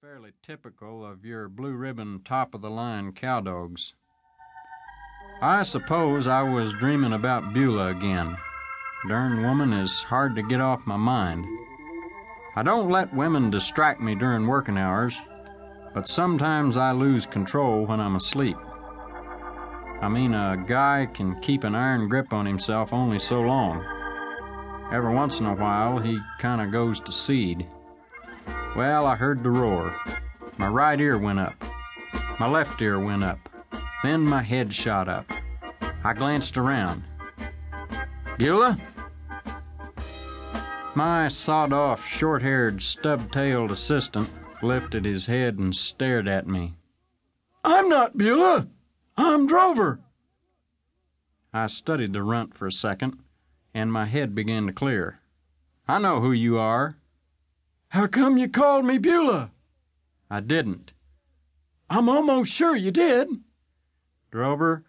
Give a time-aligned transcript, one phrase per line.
[0.00, 3.94] fairly typical of your blue ribbon, top of the line cow dogs.
[5.42, 8.36] I suppose I was dreaming about Beulah again.
[9.08, 11.44] Darn woman is hard to get off my mind.
[12.54, 15.20] I don't let women distract me during working hours,
[15.94, 18.56] but sometimes I lose control when I'm asleep.
[20.00, 23.84] I mean, a guy can keep an iron grip on himself only so long.
[24.92, 27.66] Every once in a while, he kind of goes to seed.
[28.78, 29.92] Well, I heard the roar.
[30.56, 31.52] My right ear went up.
[32.38, 33.40] My left ear went up.
[34.04, 35.28] Then my head shot up.
[36.04, 37.02] I glanced around.
[38.36, 38.78] Beulah?
[40.94, 44.30] My sawed off, short haired, stub tailed assistant
[44.62, 46.76] lifted his head and stared at me.
[47.64, 48.68] I'm not Beulah.
[49.16, 49.98] I'm Drover.
[51.52, 53.18] I studied the runt for a second,
[53.74, 55.18] and my head began to clear.
[55.88, 56.97] I know who you are.
[57.90, 59.50] How come you called me Beulah?
[60.30, 60.92] I didn't.
[61.88, 63.28] I'm almost sure you did.
[64.30, 64.84] Drover,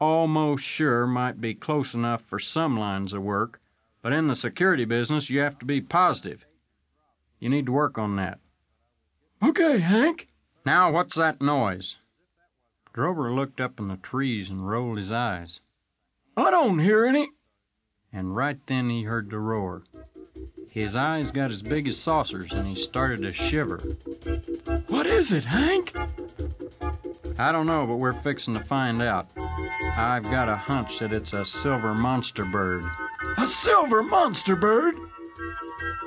[0.00, 3.60] almost sure might be close enough for some lines of work,
[4.00, 6.46] but in the security business you have to be positive.
[7.38, 8.38] You need to work on that.
[9.42, 10.28] Okay, Hank.
[10.64, 11.96] Now, what's that noise?
[12.94, 15.60] Drover looked up in the trees and rolled his eyes.
[16.36, 17.28] I don't hear any.
[18.12, 19.84] And right then he heard the roar.
[20.70, 23.78] His eyes got as big as saucers and he started to shiver.
[24.88, 25.96] What is it, Hank?
[27.38, 29.28] I don't know, but we're fixing to find out.
[29.96, 32.84] I've got a hunch that it's a silver monster bird.
[33.36, 34.94] A silver monster bird?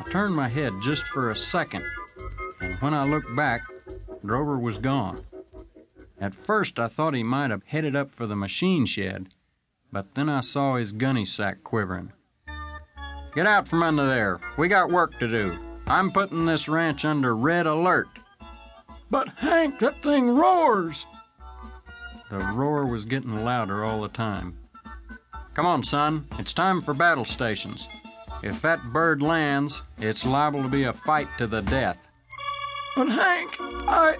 [0.00, 1.84] I turned my head just for a second,
[2.60, 3.62] and when I looked back,
[4.24, 5.24] Drover was gone.
[6.20, 9.34] At first, I thought he might have headed up for the machine shed,
[9.90, 12.12] but then I saw his gunny sack quivering.
[13.34, 14.40] Get out from under there.
[14.58, 15.58] We got work to do.
[15.86, 18.08] I'm putting this ranch under red alert.
[19.10, 21.06] But, Hank, that thing roars.
[22.30, 24.58] The roar was getting louder all the time.
[25.54, 26.26] Come on, son.
[26.38, 27.88] It's time for battle stations.
[28.42, 31.98] If that bird lands, it's liable to be a fight to the death.
[32.96, 34.16] But, Hank, I.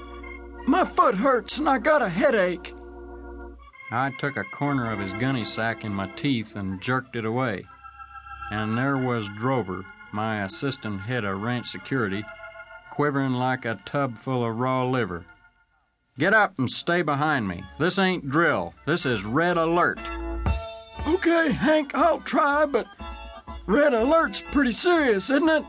[0.67, 2.73] My foot hurts and I got a headache.
[3.91, 7.65] I took a corner of his gunny sack in my teeth and jerked it away.
[8.51, 12.25] And there was Drover, my assistant head of ranch security,
[12.91, 15.25] quivering like a tub full of raw liver.
[16.19, 17.65] Get up and stay behind me.
[17.79, 18.75] This ain't drill.
[18.85, 19.99] This is red alert.
[21.07, 22.87] Okay, Hank, I'll try, but
[23.67, 25.65] red alert's pretty serious, isn't it?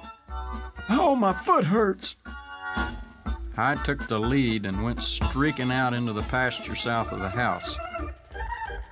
[0.89, 2.17] Oh, my foot hurts.
[3.56, 7.75] I took the lead and went streaking out into the pasture south of the house.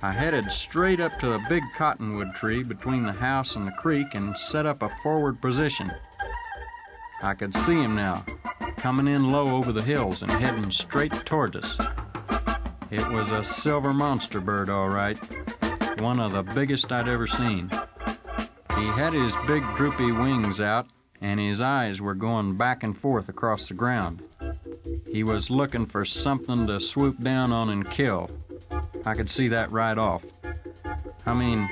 [0.04, 4.14] I headed straight up to the big cottonwood tree between the house and the creek
[4.14, 5.92] and set up a forward position.
[7.22, 8.24] I could see him now,
[8.78, 11.78] coming in low over the hills and heading straight toward us.
[12.90, 15.16] It was a silver monster bird, all right,
[16.00, 17.70] one of the biggest I'd ever seen.
[18.76, 20.88] He had his big droopy wings out,
[21.20, 24.20] and his eyes were going back and forth across the ground.
[25.12, 28.28] He was looking for something to swoop down on and kill.
[29.04, 30.24] I could see that right off.
[31.26, 31.68] I mean,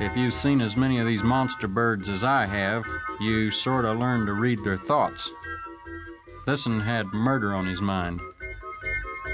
[0.00, 2.84] if you've seen as many of these monster birds as I have,
[3.20, 5.30] you sort of learn to read their thoughts.
[6.46, 8.20] This one had murder on his mind.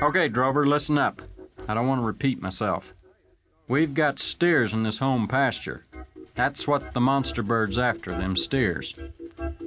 [0.02, 1.20] Okay, Drover, listen up.
[1.68, 2.94] I don't want to repeat myself.
[3.68, 5.84] We've got steers in this home pasture.
[6.34, 8.98] That's what the monster bird's after, them steers.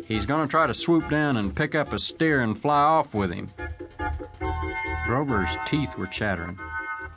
[0.05, 3.31] He's gonna try to swoop down and pick up a steer and fly off with
[3.31, 3.49] him.
[5.05, 6.57] Drover's teeth were chattering.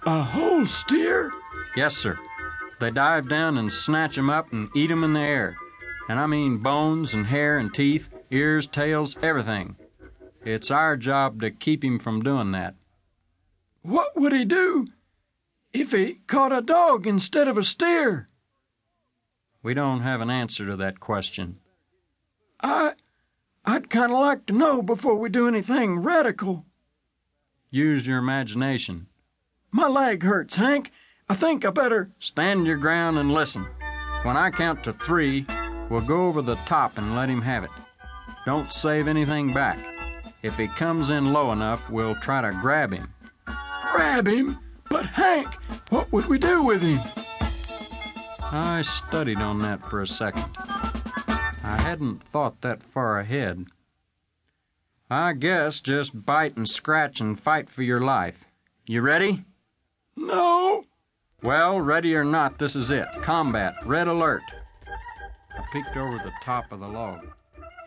[0.09, 1.31] A whole steer?
[1.77, 2.19] Yes, sir.
[2.81, 5.59] They dive down and snatch 'em up and eat 'em in the air.
[6.09, 9.77] And I mean bones and hair and teeth, ears, tails, everything.
[10.47, 12.75] It's our job to keep him from doing that.
[13.83, 14.87] What would he do
[15.75, 18.29] if he caught a dog instead of a steer?
[19.63, 21.61] We don't have an answer to that question.
[22.63, 22.95] I.
[23.67, 26.65] I'd kind of like to know before we do anything radical.
[27.69, 29.08] Use your imagination.
[29.71, 30.91] My leg hurts, Hank.
[31.29, 32.11] I think I better.
[32.21, 33.67] Stand your ground and listen.
[34.23, 35.47] When I count to three,
[35.91, 37.71] we'll go over the top and let him have it.
[38.47, 39.79] Don't save anything back.
[40.43, 43.13] If he comes in low enough, we'll try to grab him.
[43.93, 44.59] Grab him?
[44.89, 45.49] But, Hank,
[45.91, 47.01] what would we do with him?
[48.41, 50.45] I studied on that for a second.
[50.57, 53.67] I hadn't thought that far ahead.
[55.11, 58.45] I guess just bite and scratch and fight for your life.
[58.87, 59.45] You ready?
[60.19, 60.85] No.
[61.43, 63.07] Well, ready or not, this is it.
[63.23, 63.75] Combat.
[63.85, 64.43] Red alert.
[65.57, 67.27] I peeked over the top of the log.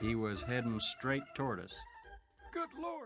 [0.02, 1.74] He was heading straight toward us.
[2.54, 2.92] Good Lord.